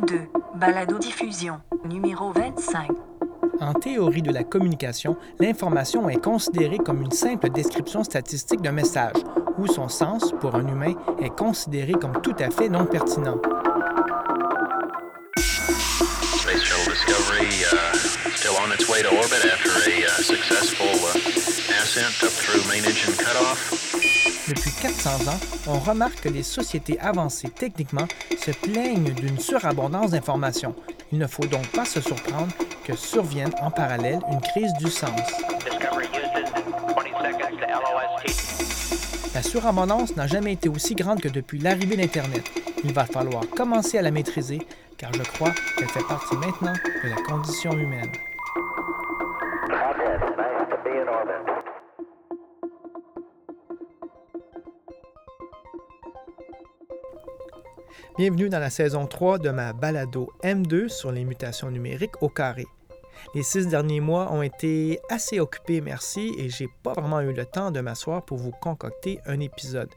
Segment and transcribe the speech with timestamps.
[0.00, 2.90] M2, balado diffusion, numéro 25.
[3.60, 9.16] En théorie de la communication, l'information est considérée comme une simple description statistique d'un message,
[9.58, 13.40] où son sens, pour un humain, est considéré comme tout à fait non pertinent.
[24.50, 25.38] Depuis 400 ans,
[25.68, 30.74] on remarque que les sociétés avancées techniquement se plaignent d'une surabondance d'informations.
[31.12, 32.52] Il ne faut donc pas se surprendre
[32.84, 35.20] que survienne en parallèle une crise du sens.
[35.64, 36.50] Discovery Houston,
[36.96, 42.42] 20 seconds to LOS La surabondance n'a jamais été aussi grande que depuis l'arrivée d'Internet.
[42.82, 44.58] Il va falloir commencer à la maîtriser,
[44.98, 48.10] car je crois qu'elle fait partie maintenant de la condition humaine.
[58.18, 62.66] Bienvenue dans la saison 3 de ma balado M2 sur les mutations numériques au carré.
[63.34, 67.46] Les six derniers mois ont été assez occupés, merci, et j'ai pas vraiment eu le
[67.46, 69.90] temps de m'asseoir pour vous concocter un épisode.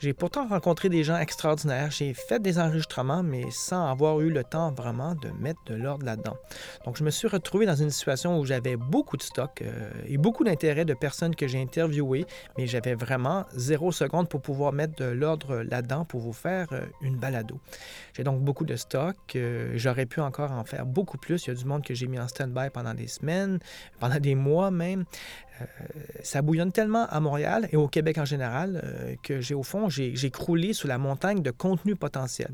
[0.00, 4.44] J'ai pourtant rencontré des gens extraordinaires, j'ai fait des enregistrements, mais sans avoir eu le
[4.44, 6.36] temps vraiment de mettre de l'ordre là-dedans.
[6.84, 10.16] Donc je me suis retrouvé dans une situation où j'avais beaucoup de stock euh, et
[10.16, 12.26] beaucoup d'intérêt de personnes que j'ai interviewées,
[12.56, 16.82] mais j'avais vraiment zéro seconde pour pouvoir mettre de l'ordre là-dedans pour vous faire euh,
[17.02, 17.58] une balado.
[18.14, 21.46] J'ai donc beaucoup de stock, euh, j'aurais pu encore en faire beaucoup plus.
[21.46, 23.58] Il y a du monde que j'ai mis en stand-by pendant des semaines,
[23.98, 25.06] pendant des mois même.
[25.60, 25.64] Euh,
[26.22, 29.88] ça bouillonne tellement à Montréal et au Québec en général euh, que j'ai au fond,
[29.88, 32.50] j'ai croulé sous la montagne de contenu potentiel.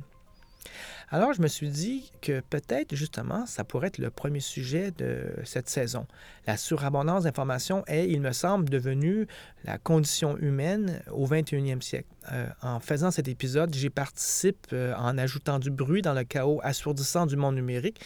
[1.10, 5.26] Alors, je me suis dit que peut-être, justement, ça pourrait être le premier sujet de
[5.44, 6.06] cette saison.
[6.46, 9.28] La surabondance d'informations est, il me semble, devenue
[9.64, 12.08] la condition humaine au 21e siècle.
[12.32, 17.26] Euh, en faisant cet épisode, j'y participe en ajoutant du bruit dans le chaos assourdissant
[17.26, 18.00] du monde numérique.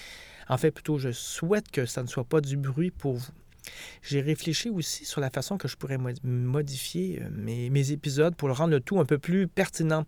[0.49, 3.33] En fait, plutôt, je souhaite que ça ne soit pas du bruit pour vous.
[4.03, 8.55] J'ai réfléchi aussi sur la façon que je pourrais mo- modifier euh, mes, épisodes pour
[8.57, 10.05] rendre le tout un peu plus pertinent.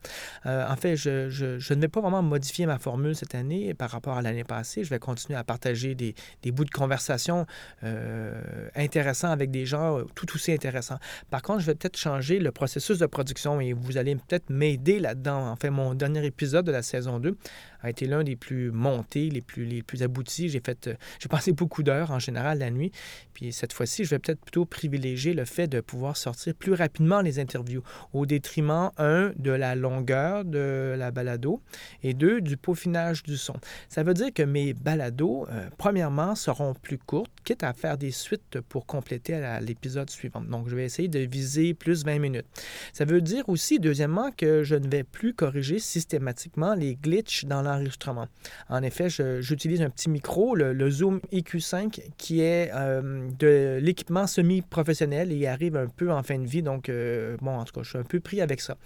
[0.46, 4.16] Euh, en fait, je, ne vais pas vraiment modifier ma formule cette année par rapport
[4.16, 4.84] à l'année passée.
[4.84, 6.14] Je vais continuer à partager des,
[6.52, 7.46] bouts de conversation
[7.84, 10.98] euh, intéressants avec des gens tout aussi intéressants.
[11.30, 14.98] Par contre, je vais peut-être changer le processus de production et vous allez peut-être m'aider
[14.98, 15.48] là-dedans.
[15.48, 17.36] En fait, mon dernier épisode de la saison 2
[17.82, 20.48] a été l'un des plus montés, les plus, les plus aboutis.
[20.48, 22.92] J'ai fait, euh, j'ai passé beaucoup d'heures en général la nuit.
[23.34, 27.20] Puis cette fois-ci, je vais peut-être plutôt privilégier le fait de pouvoir sortir plus rapidement
[27.20, 27.82] les interviews,
[28.12, 31.62] au détriment, un, de la longueur de la balado,
[32.02, 33.54] et deux, du peaufinage du son.
[33.88, 38.10] Ça veut dire que mes balados, euh, premièrement, seront plus courtes, quitte à faire des
[38.10, 40.40] suites pour compléter l'épisode suivant.
[40.40, 42.46] Donc, je vais essayer de viser plus 20 minutes.
[42.92, 47.62] Ça veut dire aussi, deuxièmement, que je ne vais plus corriger systématiquement les glitches dans
[47.70, 48.28] l'enregistrement.
[48.68, 49.08] En effet,
[49.40, 55.76] j'utilise un petit micro, le, Zoom EQ5, qui est euh, de l'équipement semi-professionnel et arrive
[55.76, 56.62] un peu en fin de vie.
[56.62, 58.76] Donc, euh, bon, en tout cas, je suis un peu pris avec ça.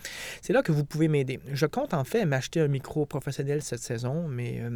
[0.42, 1.40] C'est là que vous pouvez m'aider.
[1.52, 4.70] Je compte en fait m'acheter un micro professionnel cette saison, mais, euh,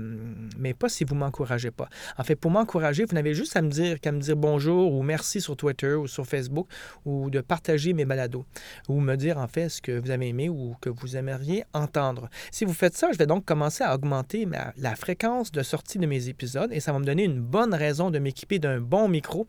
[0.59, 1.89] mais pas si vous m'encouragez pas.
[2.17, 5.03] En fait, pour m'encourager, vous n'avez juste à me dire qu'à me dire bonjour ou
[5.03, 6.69] merci sur Twitter ou sur Facebook
[7.05, 8.45] ou de partager mes balados
[8.89, 12.29] ou me dire en fait ce que vous avez aimé ou que vous aimeriez entendre.
[12.51, 16.07] Si vous faites ça, je vais donc commencer à augmenter la fréquence de sortie de
[16.07, 19.47] mes épisodes et ça va me donner une bonne raison de m'équiper d'un bon micro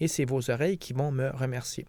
[0.00, 1.86] et c'est vos oreilles qui vont me remercier.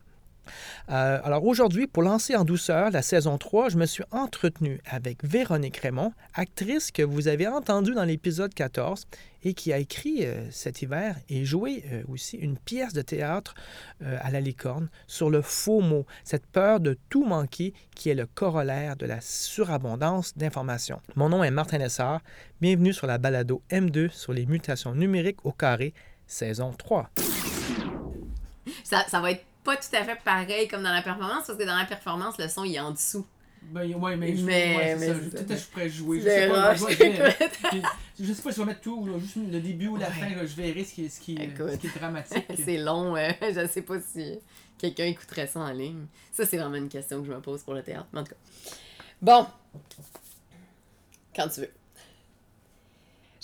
[0.90, 5.24] Euh, alors aujourd'hui, pour lancer en douceur la saison 3, je me suis entretenu avec
[5.24, 9.06] Véronique Raymond, actrice que vous avez entendue dans l'épisode 14
[9.44, 13.54] et qui a écrit euh, cet hiver et joué euh, aussi une pièce de théâtre
[14.02, 18.26] à la licorne sur le faux mot, cette peur de tout manquer qui est le
[18.26, 21.02] corollaire de la surabondance d'informations.
[21.16, 22.22] Mon nom est Martin Lessard,
[22.62, 25.94] bienvenue sur la balado M2 sur les mutations numériques au carré,
[26.28, 27.10] saison 3.
[28.84, 29.44] Ça, ça va être
[29.76, 32.48] pas tout à fait pareil comme dans la performance, parce que dans la performance, le
[32.48, 33.26] son il est en dessous.
[33.62, 36.20] Ben, ouais, mais, je- Mais- ouais, mais- ça, Je, je- peut-être je pourrais jouer.
[36.22, 37.82] Je sais pas, je sais
[38.20, 40.14] je sais pas si je vais mettre tout, là, juste le début ou la Ouais.
[40.14, 41.72] fin, là, je verrai ce qui est, ce qui, est- Écoute.
[41.72, 42.46] ce qui est dramatique.
[42.66, 44.40] C'est long, euh, je sais pas si
[44.78, 46.06] quelqu'un écouterait ça en ligne.
[46.32, 48.08] Ça, c'est vraiment une question que je me pose pour le théâtre.
[48.14, 48.38] Mais en tout cas.
[49.22, 49.46] Bon.
[51.36, 51.72] Quand tu veux.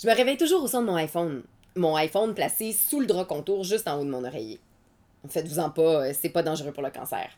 [0.02, 1.42] Je me réveille toujours au son de mon iPhone.
[1.76, 4.58] Mon iPhone placé sous le drap contour juste en haut de mon oreiller.
[5.28, 7.28] Faites-vous-en pas, euh, c'est pas dangereux pour le cancer.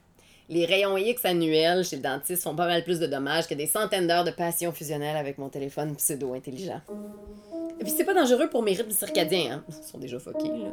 [0.50, 3.66] Les rayons X annuels chez le dentiste font pas mal plus de dommages que des
[3.66, 6.80] centaines d'heures de passion fusionnelle avec mon téléphone pseudo-intelligent.
[7.80, 9.64] Et puis c'est pas dangereux pour mes rythmes circadiens, hein.
[9.68, 10.70] Ils sont déjà fuckés, là.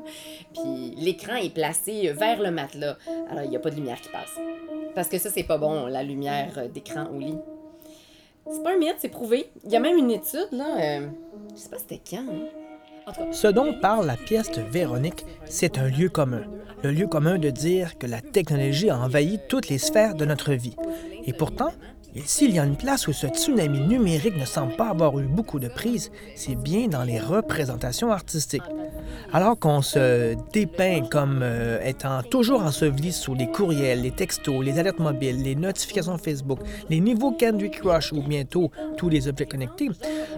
[0.54, 2.98] Puis l'écran est placé vers le matelas,
[3.30, 4.32] alors il n'y a pas de lumière qui passe.
[4.96, 7.38] Parce que ça, c'est pas bon, la lumière euh, d'écran au lit.
[8.50, 9.50] C'est pas un mythe, c'est prouvé.
[9.66, 11.08] Il y a même une étude, là, euh,
[11.54, 12.24] Je sais pas c'était quand.
[12.28, 12.48] hein.
[13.32, 16.42] Ce dont parle la pièce de Véronique, c'est un lieu commun.
[16.84, 20.54] Le lieu commun de dire que la technologie a envahi toutes les sphères de notre
[20.54, 20.76] vie.
[21.26, 21.72] Et pourtant,
[22.16, 25.26] et s'il y a une place où ce tsunami numérique ne semble pas avoir eu
[25.26, 28.64] beaucoup de prise, c'est bien dans les représentations artistiques.
[29.34, 34.80] Alors qu'on se dépeint comme euh, étant toujours enseveli sous les courriels, les textos, les
[34.80, 36.60] alertes mobiles, les notifications Facebook,
[36.90, 39.90] les niveaux Candy Crush ou bientôt tous les objets connectés,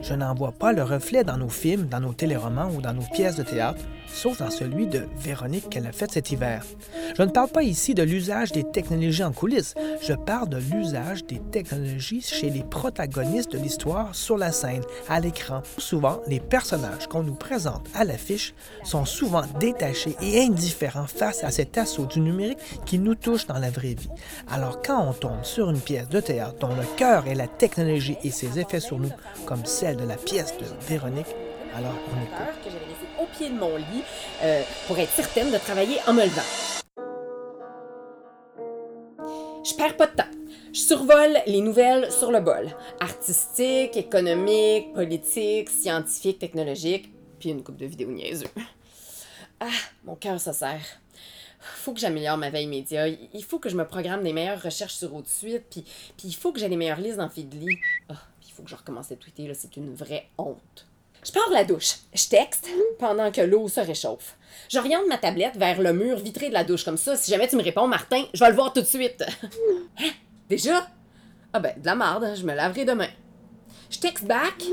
[0.01, 3.05] je n'en vois pas le reflet dans nos films, dans nos téléromans ou dans nos
[3.13, 6.63] pièces de théâtre, sauf dans celui de Véronique qu'elle a fait cet hiver.
[7.15, 11.25] Je ne parle pas ici de l'usage des technologies en coulisses, je parle de l'usage
[11.25, 15.61] des technologies chez les protagonistes de l'histoire sur la scène, à l'écran.
[15.77, 21.51] Souvent, les personnages qu'on nous présente à l'affiche sont souvent détachés et indifférents face à
[21.51, 24.09] cet assaut du numérique qui nous touche dans la vraie vie.
[24.49, 28.17] Alors quand on tombe sur une pièce de théâtre dont le cœur est la technologie
[28.23, 29.11] et ses effets sur nous,
[29.45, 31.35] comme celle de la pièce de Véronique,
[31.75, 33.06] alors on écoute.
[33.19, 34.03] Au pied de mon lit
[34.43, 36.41] euh, pour être certaine de travailler en me levant.
[39.63, 40.23] Je perds pas de temps.
[40.73, 42.69] Je survole les nouvelles sur le bol.
[42.99, 48.47] Artistiques, économiques, politiques, scientifiques, technologiques, puis une coupe de vidéos niaiseux.
[49.59, 49.65] Ah,
[50.05, 50.85] mon cœur se serre.
[51.59, 53.07] Faut que j'améliore ma veille média.
[53.07, 55.83] Il faut que je me programme des meilleures recherches sur Haute Suite, puis,
[56.15, 57.77] puis il faut que j'ai les meilleures listes dans Feedly.
[58.09, 60.87] Ah, puis il faut que je recommence à tweeter, là, c'est une vraie honte.
[61.23, 61.95] Je pars de la douche.
[62.13, 62.69] Je texte
[62.99, 64.35] pendant que l'eau se réchauffe.
[64.69, 66.83] J'oriente ma tablette vers le mur vitré de la douche.
[66.83, 69.23] Comme ça, si jamais tu me réponds, Martin, je vais le voir tout de suite.
[69.99, 70.11] Hein?
[70.49, 70.87] Déjà?
[71.53, 73.09] Ah ben, de la marde, je me laverai demain.
[73.89, 74.63] Je texte back,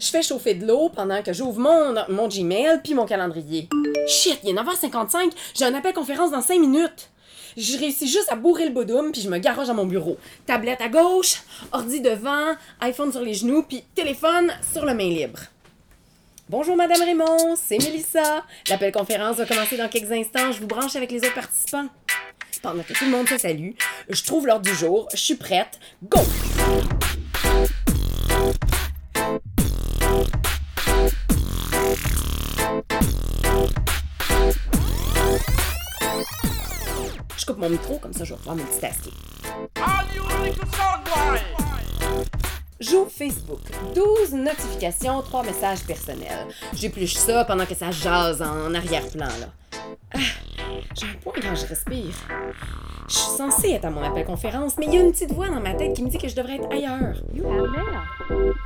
[0.00, 3.68] je fais chauffer de l'eau pendant que j'ouvre mon, mon Gmail puis mon calendrier.
[4.08, 7.10] Shit, il est 9h55, j'ai un appel conférence dans 5 minutes.
[7.56, 10.16] Je réussis juste à bourrer le bodoum puis je me garoche à mon bureau.
[10.44, 15.38] Tablette à gauche, ordi devant, iPhone sur les genoux puis téléphone sur le main libre.
[16.50, 18.44] Bonjour Madame Raymond, c'est Mélissa.
[18.68, 20.52] L'appel conférence va commencer dans quelques instants.
[20.52, 21.86] Je vous branche avec les autres participants.
[22.62, 23.70] Pendant que tout le monde se salue,
[24.10, 25.78] je trouve l'heure du jour, je suis prête.
[26.02, 26.18] Go!
[37.38, 39.10] Je coupe mon micro, comme ça je vais pouvoir multitasker.
[42.90, 43.60] J'ouvre Facebook.
[43.94, 46.48] 12 notifications, 3 messages personnels.
[46.74, 49.78] J'épluche ça pendant que ça jase en arrière-plan, là.
[50.12, 50.18] Ah,
[50.98, 52.12] J'ai un point quand je respire.
[53.08, 55.48] Je suis censée être à mon appel conférence, mais il y a une petite voix
[55.48, 57.22] dans ma tête qui me dit que je devrais être ailleurs.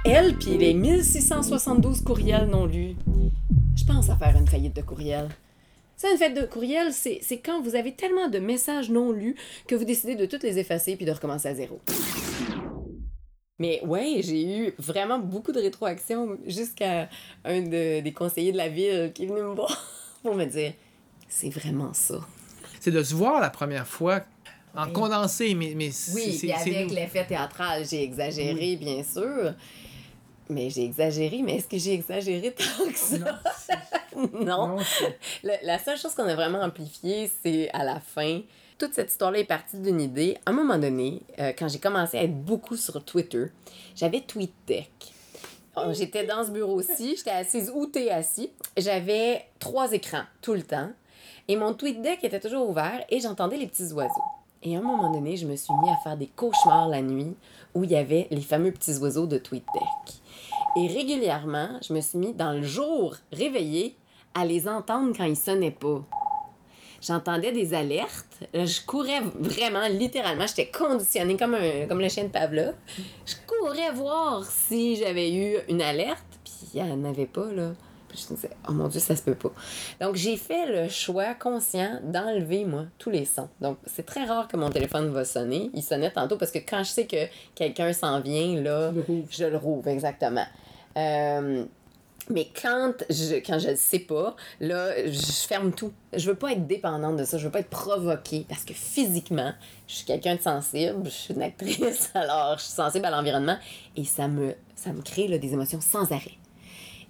[0.04, 2.96] Elle, puis les 1672 courriels non lus.
[3.76, 5.28] Je pense à faire une faillite de courriel.
[5.96, 9.36] Ça, une faillite de courriel, c'est quand vous avez tellement de messages non lus
[9.68, 11.80] que vous décidez de tous les effacer puis de recommencer à zéro.
[13.58, 17.08] Mais ouais, j'ai eu vraiment beaucoup de rétroactions jusqu'à
[17.44, 19.84] un de- des conseillers de la ville qui est venu me voir
[20.22, 20.72] pour me dire
[21.28, 22.20] c'est vraiment ça.
[22.80, 24.20] C'est de se voir la première fois
[24.76, 29.54] en condensé, mais, mais Oui, puis avec l'effet théâtral, j'ai exagéré, bien sûr.
[30.50, 33.16] Mais j'ai exagéré, mais est-ce que j'ai exagéré tant que ça?
[33.16, 34.76] Non.
[35.44, 38.40] Non, la seule chose qu'on a vraiment amplifiée, c'est à la fin.
[38.78, 40.38] Toute cette histoire-là est partie d'une idée.
[40.46, 43.46] À un moment donné, euh, quand j'ai commencé à être beaucoup sur Twitter,
[43.96, 44.88] j'avais TweetDeck.
[45.76, 48.52] Oh, J'étais dans ce bureau-ci, j'étais assise où t'es assis.
[48.76, 50.90] J'avais trois écrans tout le temps.
[51.48, 54.22] Et mon TweetDeck était toujours ouvert et j'entendais les petits oiseaux.
[54.62, 57.34] Et à un moment donné, je me suis mis à faire des cauchemars la nuit
[57.74, 60.22] où il y avait les fameux petits oiseaux de TweetDeck.
[60.76, 63.96] Et régulièrement, je me suis mis dans le jour réveillé
[64.34, 66.04] à les entendre quand ils sonnaient pas.
[67.00, 68.26] J'entendais des alertes.
[68.52, 70.46] Je courais vraiment, littéralement.
[70.46, 72.74] J'étais conditionnée comme, un, comme le chien de Pavlov.
[73.24, 77.72] Je courais voir si j'avais eu une alerte, puis il n'y en avait pas, là.
[78.08, 79.52] Puis je me disais, oh mon Dieu, ça se peut pas.
[80.00, 83.48] Donc, j'ai fait le choix conscient d'enlever, moi, tous les sons.
[83.60, 85.70] Donc, c'est très rare que mon téléphone va sonner.
[85.74, 88.92] Il sonnait tantôt parce que quand je sais que quelqu'un s'en vient, là,
[89.30, 90.46] je le rouvre, exactement.
[90.96, 91.64] Euh,
[92.30, 95.92] mais quand je quand je le sais pas, là, je ferme tout.
[96.14, 99.52] Je veux pas être dépendante de ça, je veux pas être provoquée parce que physiquement,
[99.86, 103.56] je suis quelqu'un de sensible, je suis une actrice, alors je suis sensible à l'environnement
[103.96, 106.38] et ça me ça me crée là, des émotions sans arrêt.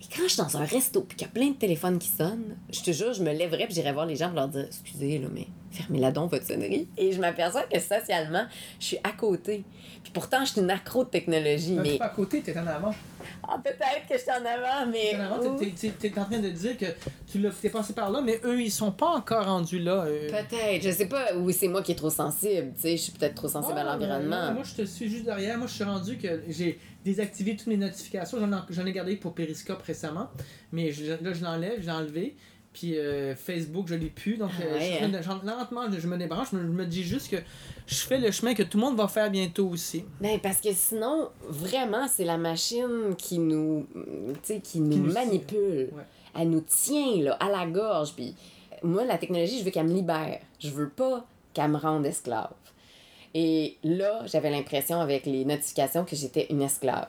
[0.01, 2.09] Et quand je suis dans un resto puis qu'il y a plein de téléphones qui
[2.09, 4.67] sonnent, je te jure, je me lèverais puis j'irais voir les gens pour leur dire
[4.67, 6.89] Excusez, là, mais fermez-la donc, votre sonnerie.
[6.97, 8.45] Et je m'aperçois que socialement,
[8.79, 9.65] je suis à côté.
[10.03, 11.73] Puis pourtant, je suis une accro de technologie.
[11.73, 12.95] Non, mais pas à côté, t'es en avant.
[13.47, 15.11] Ah, peut-être que je suis en avant, mais.
[15.11, 16.87] Finalement, t'es- t'es- t'es t'es en train de dire que
[17.31, 20.05] tu l'as t'es passé par là, mais eux, ils sont pas encore rendus là.
[20.07, 20.29] euh.
[20.29, 21.35] Peut-être, je sais pas.
[21.37, 22.73] Oui, c'est moi qui est trop sensible.
[22.75, 24.53] Tu sais, je suis peut-être trop sensible à Ah, l'environnement.
[24.53, 25.57] Moi, je te suis juste derrière.
[25.59, 28.39] Moi, je suis rendu que j'ai désactivé toutes mes notifications.
[28.39, 30.29] J'en ai, j'en ai gardé pour Periscope récemment,
[30.73, 32.37] mais je- là, je l'enlève, je l'ai enlevé.
[32.79, 34.37] Puis euh, Facebook, je l'ai plus.
[34.37, 36.53] Donc, Ah euh, je j'en- lentement, je me débranche.
[36.53, 37.37] Me, je me dis juste que
[37.87, 40.05] je fais le chemin que tout le monde va faire bientôt aussi.
[40.21, 43.85] Ben, parce que sinon, vraiment, c'est la machine qui nous,
[44.63, 45.89] qui nous nous manipule.
[45.93, 46.03] Ouais.
[46.39, 48.13] Elle nous tient, là, à la gorge.
[48.15, 48.37] Puis
[48.85, 50.39] moi, la technologie, je veux qu'elle me libère.
[50.61, 52.53] Je veux pas qu'elle me rende esclave.
[53.35, 57.09] Et là, j'avais l'impression avec les notifications que j'étais une esclave.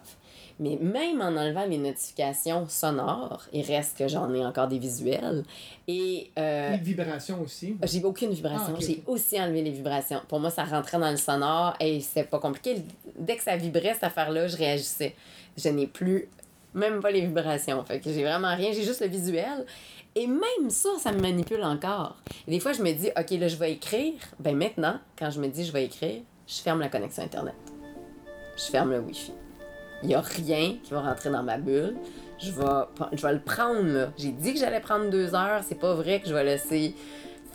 [0.60, 5.44] Mais même en enlevant les notifications sonores, il reste que j'en ai encore des visuels.
[5.88, 7.78] Et euh, Les vibrations aussi.
[7.84, 8.74] j'ai aucune vibration.
[8.76, 10.22] Ah, J'ai aussi enlevé les vibrations.
[10.28, 12.84] Pour moi, ça rentrait dans le sonore et c'est pas compliqué.
[13.18, 15.16] Dès que ça vibrait, cette affaire-là, je réagissais.
[15.58, 16.28] Je n'ai plus
[16.74, 17.84] même pas les vibrations.
[17.86, 18.72] Fait que j'ai vraiment rien.
[18.74, 19.66] J'ai juste le visuel.
[20.16, 22.18] Et même ça, ça me manipule encore.
[22.48, 24.14] Et des fois, je me dis, OK, là, je vais écrire.
[24.40, 27.56] Ben maintenant, quand je me dis, je vais écrire, je ferme la connexion Internet.
[28.58, 29.32] Je ferme le Wi-Fi.
[30.04, 31.96] Il n'y a rien qui va rentrer dans ma bulle.
[32.40, 34.10] Je vais, le prendre, là.
[34.18, 35.62] J'ai dit que j'allais prendre deux heures.
[35.68, 36.96] C'est pas vrai que je vais laisser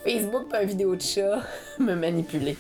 [0.05, 1.41] Facebook pas une vidéo de chat
[1.79, 2.57] me manipuler.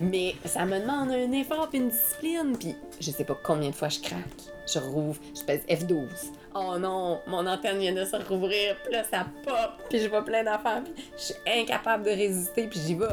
[0.00, 2.56] Mais ça me demande un effort puis une discipline.
[2.58, 4.22] Puis je sais pas combien de fois je craque.
[4.72, 6.06] Je rouvre, je pèse F12.
[6.54, 8.76] Oh non, mon antenne vient de se rouvrir.
[8.84, 9.82] Puis là, ça pop.
[9.90, 10.82] Puis je vois plein d'affaires.
[10.84, 12.68] Puis je suis incapable de résister.
[12.68, 13.06] Puis j'y vais.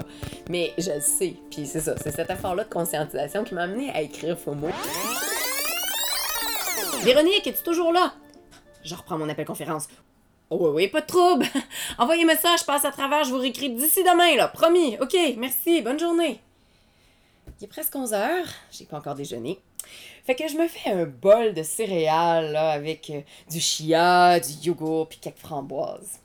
[0.50, 1.36] Mais je le sais.
[1.50, 1.96] Puis c'est ça.
[2.02, 4.70] C'est cet effort-là de conscientisation qui m'a amené à écrire FOMO.
[7.04, 8.14] Véronique, es-tu toujours là?
[8.84, 9.88] Je reprends mon appel conférence.
[10.50, 11.46] Oh oui, oui, pas de trouble.
[11.98, 14.48] Envoyez message, je passe à travers, je vous réécris d'ici demain, là.
[14.48, 14.98] Promis.
[15.00, 16.40] OK, merci, bonne journée.
[17.60, 19.60] Il est presque 11 heures, j'ai pas encore déjeuné.
[20.26, 24.68] Fait que je me fais un bol de céréales, là, avec euh, du chia, du
[24.68, 26.20] yogourt, puis quelques framboises.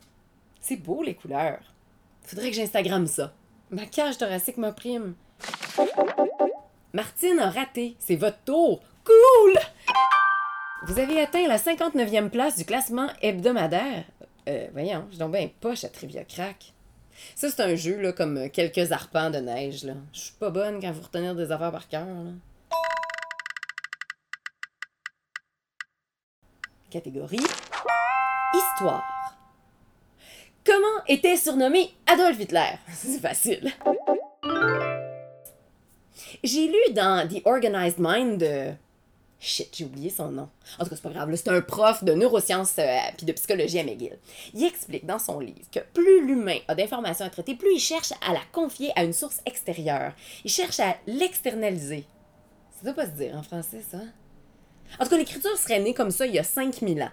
[0.60, 1.60] C'est beau, les couleurs.
[2.22, 3.32] Faudrait que j'instagramme ça.
[3.70, 5.14] Ma cage thoracique m'opprime.
[6.92, 7.96] Martine a raté.
[7.98, 8.80] C'est votre tour.
[9.04, 9.58] Cool!
[10.82, 14.04] Vous avez atteint la 59e place du classement hebdomadaire.
[14.48, 16.72] Euh, voyons, je donc bien poche à Trivia Crack.
[17.34, 19.92] Ça, c'est un jeu, là, comme euh, quelques arpents de neige, là.
[20.14, 22.30] Je suis pas bonne quand vous retenir des affaires par cœur, là.
[26.90, 27.44] Catégorie
[28.54, 29.04] Histoire.
[30.64, 32.70] Comment était surnommé Adolf Hitler?
[32.88, 33.70] C'est facile.
[36.42, 38.72] J'ai lu dans The Organized Mind de...
[39.42, 40.50] Shit, j'ai oublié son nom.
[40.78, 41.34] En tout cas, c'est pas grave.
[41.34, 44.18] C'est un prof de neurosciences euh, puis de psychologie à McGill.
[44.52, 48.12] Il explique dans son livre que plus l'humain a d'informations à traiter, plus il cherche
[48.26, 50.12] à la confier à une source extérieure.
[50.44, 52.04] Il cherche à l'externaliser.
[52.76, 54.00] Ça doit pas se dire en français, ça.
[54.98, 57.10] En tout cas, l'écriture serait née comme ça il y a 5000 ans.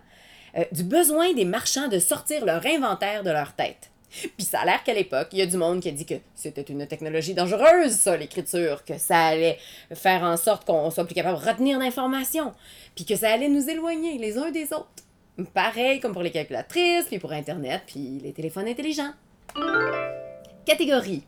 [0.57, 3.89] Euh, du besoin des marchands de sortir leur inventaire de leur tête.
[4.09, 6.15] Puis ça a l'air qu'à l'époque, il y a du monde qui a dit que
[6.33, 9.59] c'était une technologie dangereuse, ça, l'écriture, que ça allait
[9.93, 12.53] faire en sorte qu'on soit plus capable de retenir l'information,
[12.95, 14.87] puis que ça allait nous éloigner les uns des autres.
[15.53, 19.11] Pareil comme pour les calculatrices, puis pour Internet, puis les téléphones intelligents.
[20.65, 21.23] Catégorie.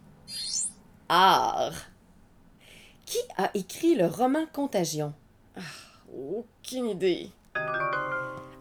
[1.08, 1.74] Art.
[3.06, 5.14] Qui a écrit le roman Contagion?
[5.56, 5.62] Ah,
[6.12, 7.30] aucune idée.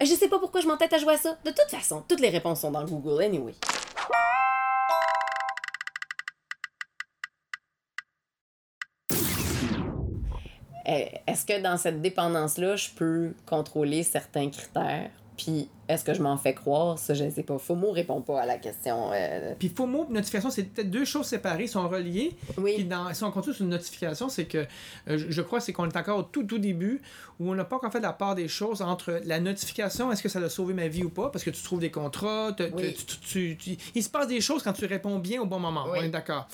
[0.01, 1.37] Je sais pas pourquoi je m'entête à jouer à ça.
[1.45, 3.55] De toute façon, toutes les réponses sont dans Google anyway.
[10.89, 15.11] Euh, Est-ce que dans cette dépendance-là, je peux contrôler certains critères?
[15.37, 16.99] Puis, est-ce que je m'en fais croire?
[16.99, 17.59] Ça, je ne sais pas.
[17.59, 19.11] FOMO répond pas à la question.
[19.13, 22.33] euh, Puis FOMO et notification, c'est peut-être deux choses séparées, sont reliées.
[22.55, 22.85] Puis Oui.
[22.85, 24.59] dans, si on continue sur une notification, c'est que
[25.09, 27.01] euh, je, crois c'est qu'on est encore au tout, tout début
[27.41, 30.29] où on n'a pas encore fait la part des choses entre la notification, est-ce que
[30.29, 32.75] ça a sauvé ma vie ou pas, parce que tu trouves des contrats, te- te-
[32.75, 32.95] Oui.
[32.95, 35.59] tu- tu- tu- tu- il se passe des choses quand tu réponds bien au bon
[35.61, 35.85] moment.
[35.91, 35.99] Oui.
[36.01, 36.49] On est d'accord.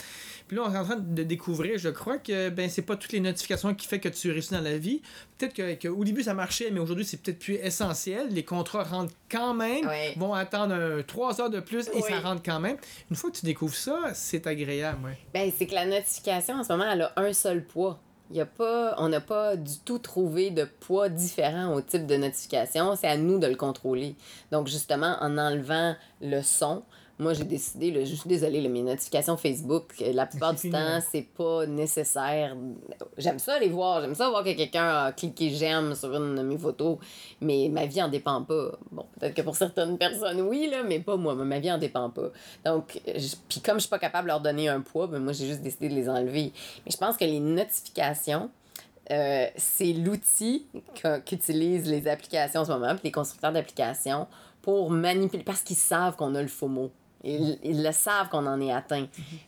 [0.46, 3.12] Puis là, on est en train de découvrir, je crois que ben c'est pas toutes
[3.12, 5.00] les notifications qui fait que tu réussis dans la vie.
[5.38, 8.28] Peut-être que, que au début ça marchait, mais aujourd'hui c'est peut-être plus essentiel.
[8.30, 10.14] Les contrats rentrent quand même, Oui.
[10.16, 12.02] vont attendre un, trois heures de plus et Oui.
[12.08, 12.76] ça rentre quand même.
[13.10, 15.18] Une fois que tu découvres ça, c'est agréable, ouais.
[15.32, 17.98] Ben, c'est que la notification, en ce moment, elle a un seul poids.
[18.30, 22.16] Y a pas, on n'a pas du tout trouvé de poids différent au type de
[22.16, 22.96] notification.
[22.96, 24.16] C'est à nous de le contrôler.
[24.50, 26.82] Donc, justement, en enlevant le son,
[27.18, 30.68] moi, j'ai décidé, là, je suis désolée, là, mes notifications Facebook, euh, la plupart du
[30.68, 32.56] temps, c'est pas nécessaire.
[33.16, 34.00] J'aime ça les voir.
[34.00, 36.99] J'aime ça voir que quelqu'un a cliqué j'aime sur une de mes photos.
[37.40, 38.73] Mais ma vie en dépend pas.
[38.90, 41.37] Bon, peut-être que pour certaines personnes, oui, là, mais pas moi.
[41.37, 42.30] Ma vie en dépend pas.
[42.64, 43.00] Donc,
[43.49, 45.62] puis comme je suis pas capable de leur donner un poids, ben moi, j'ai juste
[45.62, 46.52] décidé de les enlever.
[46.85, 48.50] Mais je pense que les notifications,
[49.12, 50.66] euh, c'est l'outil
[51.25, 54.26] qu'utilisent les applications en ce moment, puis les constructeurs d'applications,
[54.62, 56.90] pour manipuler, parce qu'ils savent qu'on a le FOMO.
[57.24, 59.06] Ils, ils le savent qu'on en est atteint.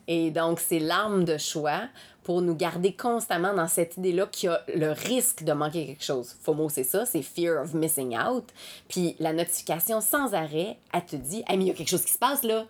[0.09, 1.83] Et donc, c'est l'arme de choix
[2.27, 6.03] pour nous garder constamment dans cette idée-là qu'il y a le risque de manquer quelque
[6.03, 6.35] chose.
[6.43, 8.45] FOMO, c'est ça, c'est Fear of Missing Out.
[8.89, 12.05] Puis la notification sans arrêt, elle te dit Ah, mais il y a quelque chose
[12.05, 12.67] qui se passe là.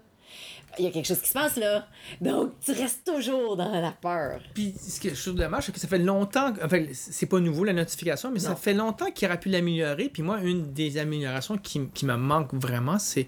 [0.78, 1.86] Il y a quelque chose qui se passe là.
[2.20, 4.40] Donc, tu restes toujours dans la peur.
[4.54, 7.64] Puis ce que je trouve dommage, c'est que ça fait longtemps, enfin c'est pas nouveau
[7.64, 10.08] la notification, mais ça fait longtemps qu'il aurait pu l'améliorer.
[10.08, 13.26] Puis moi, une des améliorations qui, qui me manque vraiment, c'est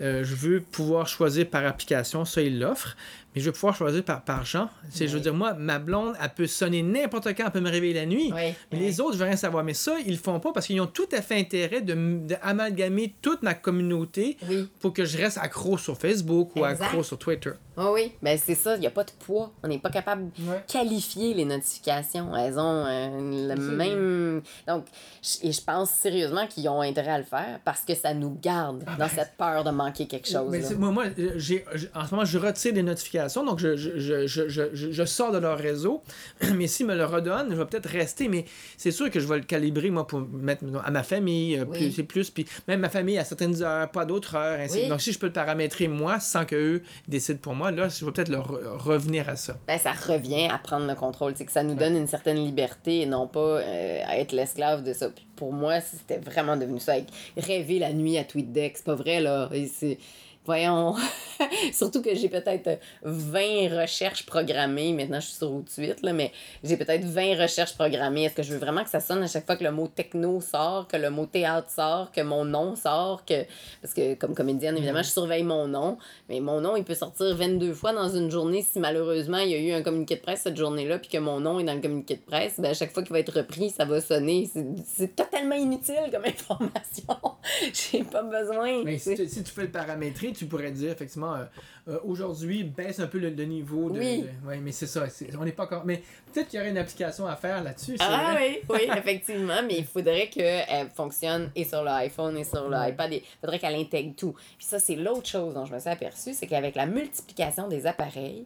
[0.00, 2.96] euh, je veux pouvoir choisir par application, ça il l'offre,
[3.34, 4.68] mais je veux pouvoir choisir par, par genre.
[4.90, 7.70] C'est, Je veux dire, moi, ma blonde, elle peut sonner n'importe quand, elle peut me
[7.70, 8.32] réveiller la nuit.
[8.34, 8.52] Oui.
[8.72, 9.64] Mais les autres, je veux rien savoir.
[9.64, 12.26] Mais ça, ils le font pas parce qu'ils ont tout à fait intérêt de, m-
[12.26, 14.36] de amalgamer toute ma communauté
[14.80, 16.84] pour que je reste accro sur Facebook ou Exact.
[16.86, 17.52] accro sur Twitter.
[17.76, 18.12] Oui, oui.
[18.22, 19.50] Ben, c'est ça, il n'y a pas de poids.
[19.62, 20.62] On n'est pas capable de Ouais.
[20.68, 22.34] qualifier les notifications.
[22.36, 24.42] Elles ont euh, le même.
[24.68, 24.84] Donc,
[25.22, 28.38] je- et je pense sérieusement qu'ils ont intérêt à le faire parce que ça nous
[28.42, 30.50] garde dans cette peur de manquer quelque chose.
[30.50, 31.04] Mais moi, moi
[31.36, 31.64] j'ai,
[31.94, 35.58] en ce moment, je retire les notifications, donc je, je, je, je, sors de leur
[35.58, 36.02] réseau.
[36.54, 38.44] Mais s'ils me le redonnent, je vais peut-être rester, mais
[38.76, 41.78] c'est sûr que je vais le calibrer, moi, pour mettre à ma famille, euh, Oui.
[41.78, 44.82] plus, c'est plus, puis même ma famille à certaines heures, pas d'autres heures, ainsi.
[44.82, 44.88] Oui.
[44.88, 48.12] Donc, si je peux le paramétrer moi, sans qu'eux décident pour moi, là, je vais
[48.12, 49.56] peut-être re- revenir à ça.
[49.66, 51.32] Ben, ça revient à prendre le contrôle.
[51.36, 54.82] C'est que ça nous donne une certaine liberté et non pas euh, à être l'esclave
[54.82, 55.08] de ça.
[55.08, 56.92] Puis pour moi, c'était vraiment devenu ça.
[56.92, 59.48] Avec rêver la nuit à TweetDeck, c'est pas vrai, là.
[59.52, 59.98] Et.
[60.46, 60.94] Voyons.
[61.72, 64.92] Surtout que j'ai peut-être 20 recherches programmées.
[64.92, 66.32] Maintenant, je suis sur Outsuite, là, mais
[66.62, 68.24] j'ai peut-être 20 recherches programmées.
[68.24, 70.42] Est-ce que je veux vraiment que ça sonne à chaque fois que le mot techno
[70.42, 73.44] sort, que le mot théâtre sort, que mon nom sort, que...
[73.80, 75.96] Parce que comme comédienne, évidemment, je surveille mon nom.
[76.28, 79.54] Mais mon nom, il peut sortir 22 fois dans une journée si malheureusement il y
[79.54, 81.80] a eu un communiqué de presse cette journée-là, puis que mon nom est dans le
[81.80, 82.54] communiqué de presse.
[82.58, 84.50] Ben, à chaque fois qu'il va être repris, ça va sonner.
[84.86, 87.34] C'est- totalement inutile comme information.
[87.72, 88.82] J'ai pas besoin.
[88.84, 91.44] Mais si, tu- si tu peux le paramétrer, tu pourrais dire effectivement euh,
[91.88, 93.98] euh, aujourd'hui baisse un peu le, le niveau de.
[93.98, 94.22] Oui.
[94.22, 95.04] de- ouais, mais c'est ça.
[95.38, 95.84] on n'est pas encore.
[95.84, 97.96] Mais peut-être qu'il y aurait une application à faire là-dessus.
[98.00, 98.62] Ah vrai.
[98.68, 103.12] oui, oui, effectivement, mais il faudrait qu'elle fonctionne et sur l'iPhone et sur l'iPad.
[103.12, 104.34] Il faudrait qu'elle intègre tout.
[104.58, 107.86] Puis ça, c'est l'autre chose dont je me suis aperçue, c'est qu'avec la multiplication des
[107.86, 108.44] appareils,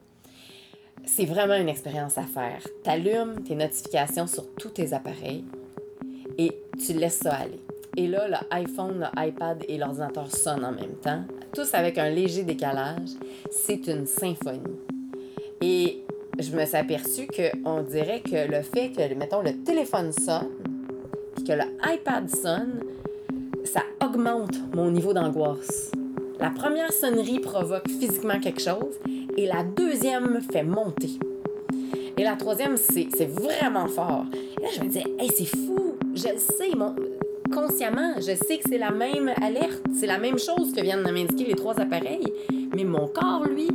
[1.07, 2.61] c'est vraiment une expérience à faire.
[2.85, 5.45] Tu allumes tes notifications sur tous tes appareils
[6.37, 6.53] et
[6.85, 7.61] tu laisses ça aller.
[7.97, 12.11] Et là, le iPhone, le iPad et l'ordinateur sonnent en même temps, tous avec un
[12.11, 13.11] léger décalage.
[13.51, 14.77] C'est une symphonie.
[15.61, 16.03] Et
[16.39, 20.51] je me suis aperçue qu'on dirait que le fait que, mettons, le téléphone sonne,
[21.35, 22.81] puis que le iPad sonne,
[23.65, 25.91] ça augmente mon niveau d'angoisse.
[26.41, 28.95] La première sonnerie provoque physiquement quelque chose
[29.37, 31.11] et la deuxième me fait monter.
[32.17, 34.25] Et la troisième, c'est vraiment fort.
[34.35, 36.95] Et là, je me disais, c'est fou, je le sais, mon...
[37.53, 41.11] consciemment, je sais que c'est la même alerte, c'est la même chose que viennent de
[41.11, 42.33] m'indiquer les trois appareils,
[42.75, 43.69] mais mon corps, lui,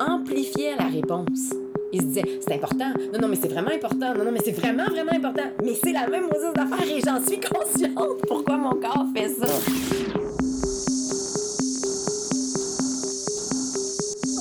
[0.00, 1.50] amplifiait la réponse.
[1.92, 4.52] Il se disait, c'est important, non, non, mais c'est vraiment important, non, non, mais c'est
[4.52, 8.70] vraiment, vraiment important, mais c'est la même osée d'affaires et j'en suis consciente pourquoi mon
[8.70, 9.46] corps fait ça?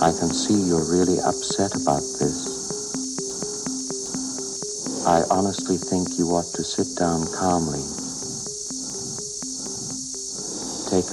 [0.01, 2.49] I can see you're really upset about this.
[5.05, 8.02] I honestly think you ought to sit down calmly.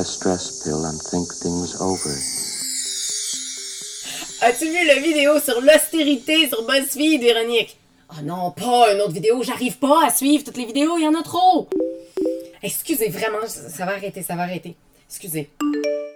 [0.01, 0.07] A.
[4.43, 7.79] As-tu vu la vidéo sur l'austérité sur BuzzFeed, Véronique?
[8.11, 11.09] Oh non, pas une autre vidéo, j'arrive pas à suivre toutes les vidéos, il y
[11.09, 11.69] en a trop!
[12.63, 14.75] Excusez, vraiment, ça va arrêter, ça va arrêter.
[15.09, 15.51] Excusez.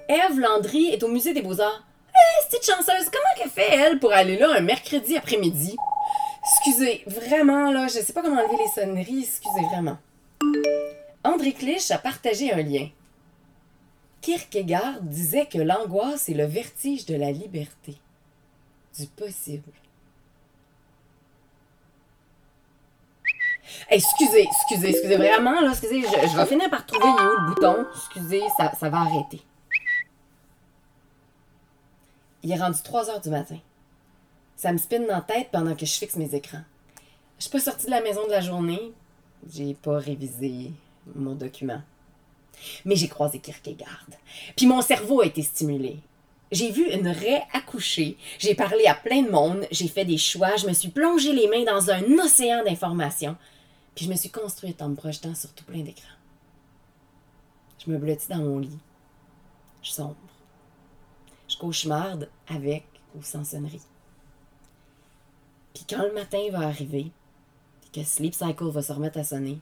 [0.09, 1.85] Ève Landry est au musée des Beaux-Arts.
[2.09, 5.77] Eh, petite chanceuse, comment qu'elle fait, elle, pour aller là un mercredi après-midi?
[6.43, 9.99] Excusez, vraiment, là, je sais pas comment enlever les sonneries, excusez, vraiment.
[11.23, 12.89] André Clich a partagé un lien.
[14.25, 17.99] Kierkegaard disait que l'angoisse est le vertige de la liberté,
[18.99, 19.71] du possible.
[23.91, 27.87] Excusez, excusez, excusez, vraiment, là, excusez, je, vais finir par trouver où le bouton.
[27.95, 29.43] Excusez, ça, ça va arrêter.
[32.43, 33.59] Il est rendu 3 heures du matin.
[34.57, 36.65] Ça me spinne dans la tête pendant que je fixe mes écrans.
[37.37, 38.95] Je suis pas sortie de la maison de la journée.
[39.53, 40.73] J'ai pas révisé
[41.15, 41.83] mon document.
[42.85, 44.07] Mais j'ai croisé Kierkegaard.
[44.57, 45.99] Puis mon cerveau a été stimulé.
[46.53, 48.17] J'ai vu une raie accoucher.
[48.39, 49.67] J'ai parlé à plein de monde.
[49.71, 50.57] J'ai fait des choix.
[50.57, 53.37] Je me suis plongé les mains dans un océan d'informations.
[53.95, 56.09] Puis je me suis construite en me projetant sur tout plein d'écrans.
[57.85, 58.79] Je me blottis dans mon lit.
[59.83, 60.17] Je sombre.
[61.49, 63.83] Je cauchemarde avec ou sans sonnerie.
[65.75, 67.11] Puis quand le matin va arriver,
[67.81, 69.59] puis que Sleep Cycle va se remettre à sonner,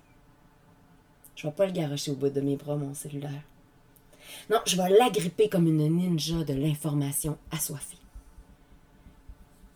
[1.37, 3.43] je vais pas le garocher au bout de mes bras, mon cellulaire.
[4.51, 7.99] Non, je vais l'agripper comme une ninja de l'information assoiffée.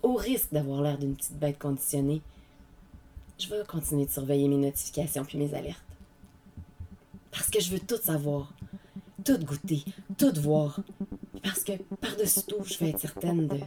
[0.02, 2.22] Au risque d'avoir l'air d'une petite bête conditionnée,
[3.38, 5.82] je vais continuer de surveiller mes notifications puis mes alertes.
[7.30, 8.52] Parce que je veux tout savoir,
[9.24, 9.84] tout goûter,
[10.16, 10.80] tout voir.
[11.42, 13.60] Parce que par-dessus tout, je veux être certaine de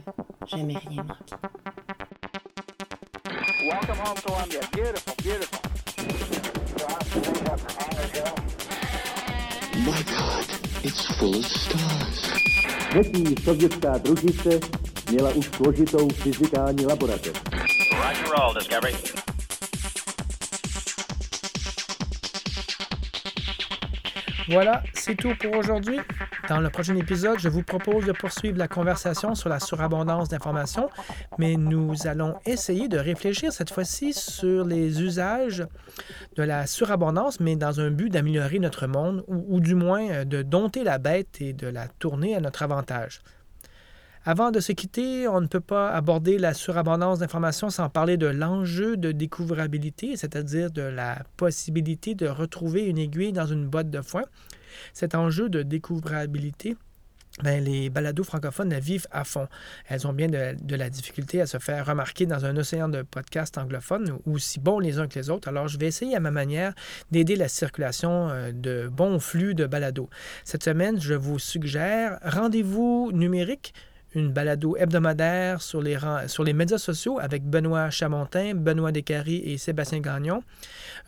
[0.48, 1.36] jamais rien manquer.
[12.90, 14.60] Třetí sovětská družice
[15.10, 17.42] měla už složitou fyzikální laboratoř.
[17.92, 18.94] Roger roll, Discovery.
[24.48, 25.98] Voilà, c'est tout pour aujourd'hui.
[26.50, 30.90] Dans le prochain épisode, je vous propose de poursuivre la conversation sur la surabondance d'informations,
[31.38, 35.64] mais nous allons essayer de réfléchir cette fois-ci sur les usages
[36.34, 40.24] de la surabondance, mais dans un but d'améliorer notre monde, ou, ou du moins euh,
[40.24, 43.20] de dompter la bête et de la tourner à notre avantage.
[44.26, 48.26] Avant de se quitter, on ne peut pas aborder la surabondance d'informations sans parler de
[48.26, 54.02] l'enjeu de découvrabilité, c'est-à-dire de la possibilité de retrouver une aiguille dans une botte de
[54.02, 54.24] foin.
[54.92, 56.76] Cet enjeu de découvrabilité,
[57.42, 59.48] ben, les balados francophones la vivent à fond.
[59.88, 63.00] Elles ont bien de, de la difficulté à se faire remarquer dans un océan de
[63.00, 65.48] podcasts anglophones, aussi bons les uns que les autres.
[65.48, 66.74] Alors, je vais essayer à ma manière
[67.10, 70.10] d'aider la circulation euh, de bons flux de balados.
[70.44, 73.72] Cette semaine, je vous suggère rendez-vous numérique
[74.14, 79.58] une balado hebdomadaire sur les, sur les médias sociaux avec Benoît Chamontin, Benoît Descaries et
[79.58, 80.42] Sébastien Gagnon.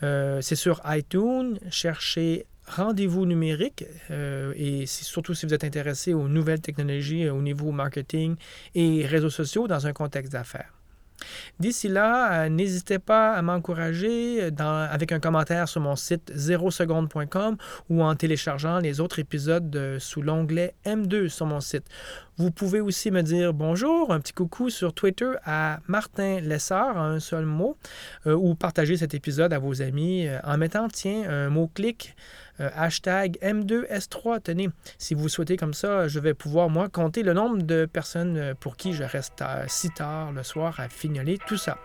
[0.03, 1.59] Euh, c'est sur iTunes.
[1.71, 7.43] Cherchez Rendez-vous numérique euh, et surtout si vous êtes intéressé aux nouvelles technologies euh, au
[7.43, 8.37] niveau marketing
[8.75, 10.73] et réseaux sociaux dans un contexte d'affaires.
[11.59, 17.57] D'ici là, euh, n'hésitez pas à m'encourager avec un commentaire sur mon site 0seconde.com
[17.91, 21.85] ou en téléchargeant les autres épisodes sous l'onglet M2 sur mon site.
[22.39, 27.21] Vous pouvez aussi me dire bonjour, un petit coucou sur Twitter à Martin Lessard un
[27.21, 27.77] seul mot,
[28.27, 32.17] euh, ou partager cet épisode à vos amis euh, en mettant, tiens, un mot-clic,
[32.61, 34.41] euh, hashtag M2S3.
[34.41, 38.55] Tenez, si vous souhaitez comme ça, je vais pouvoir, moi, compter le nombre de personnes
[38.61, 41.77] pour qui je reste si tard le soir à fignoler tout ça.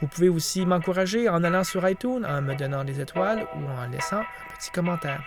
[0.00, 3.86] Vous pouvez aussi m'encourager en allant sur iTunes, en me donnant des étoiles ou en
[3.86, 5.22] laissant un petit commentaire.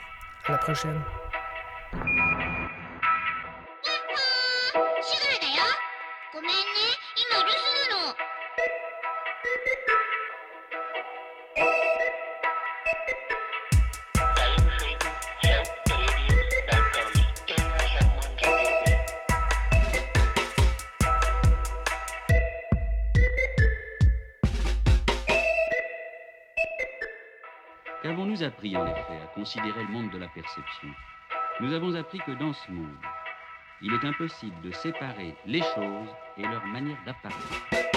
[0.46, 1.00] À la prochaine.
[6.33, 6.57] ごめんね
[7.17, 7.57] 今留守
[7.91, 8.17] なの
[28.07, 30.89] Qu'avons-nous appris en effet à considérer le monde de la perception
[31.61, 32.95] Nous avons appris que dans ce monde,
[33.82, 37.91] il est impossible de séparer les choses et leur manière d'apparaître.